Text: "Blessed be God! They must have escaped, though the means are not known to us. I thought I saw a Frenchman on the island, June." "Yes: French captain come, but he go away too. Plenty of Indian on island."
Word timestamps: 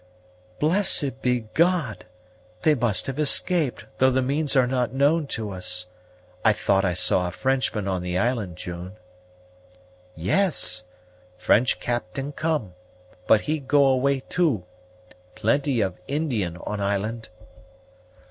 "Blessed 0.57 1.21
be 1.21 1.41
God! 1.53 2.07
They 2.63 2.73
must 2.73 3.05
have 3.05 3.19
escaped, 3.19 3.85
though 3.99 4.09
the 4.09 4.23
means 4.23 4.55
are 4.55 4.65
not 4.65 4.95
known 4.95 5.27
to 5.27 5.51
us. 5.51 5.89
I 6.43 6.53
thought 6.53 6.83
I 6.83 6.95
saw 6.95 7.27
a 7.27 7.31
Frenchman 7.31 7.87
on 7.87 8.01
the 8.01 8.17
island, 8.17 8.55
June." 8.55 8.93
"Yes: 10.15 10.85
French 11.37 11.79
captain 11.79 12.31
come, 12.31 12.73
but 13.27 13.41
he 13.41 13.59
go 13.59 13.85
away 13.85 14.21
too. 14.21 14.63
Plenty 15.35 15.81
of 15.81 15.99
Indian 16.07 16.57
on 16.57 16.81
island." 16.81 17.29